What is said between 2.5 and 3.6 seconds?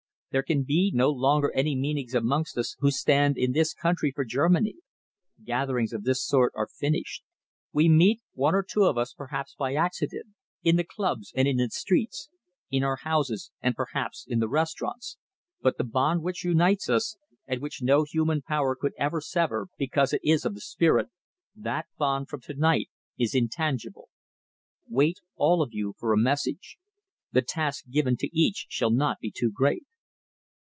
us who stand in